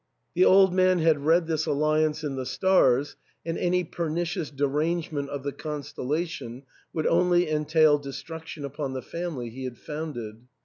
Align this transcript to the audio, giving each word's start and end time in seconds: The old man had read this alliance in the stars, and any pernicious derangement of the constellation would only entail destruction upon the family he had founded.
The 0.33 0.45
old 0.45 0.73
man 0.73 0.97
had 0.97 1.25
read 1.27 1.45
this 1.45 1.67
alliance 1.67 2.23
in 2.23 2.35
the 2.35 2.47
stars, 2.47 3.17
and 3.45 3.55
any 3.55 3.83
pernicious 3.83 4.49
derangement 4.49 5.29
of 5.29 5.43
the 5.43 5.51
constellation 5.51 6.63
would 6.91 7.05
only 7.05 7.47
entail 7.47 7.99
destruction 7.99 8.65
upon 8.65 8.93
the 8.93 9.03
family 9.03 9.51
he 9.51 9.63
had 9.65 9.77
founded. 9.77 10.47